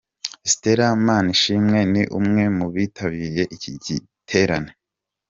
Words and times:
Stella 0.51 0.87
Manishimwe 1.05 1.79
ni 1.93 2.03
umwe 2.19 2.43
mu 2.57 2.65
bitabiriye 2.73 3.43
iki 3.55 3.71
giterane. 3.85 4.71